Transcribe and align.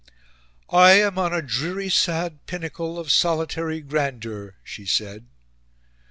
"I 0.73 0.93
am 0.93 1.19
on 1.19 1.31
a 1.31 1.43
dreary 1.43 1.89
sad 1.89 2.47
pinnacle 2.47 2.97
of 2.97 3.11
solitary 3.11 3.81
grandeur," 3.81 4.55
she 4.63 4.83
said. 4.87 5.27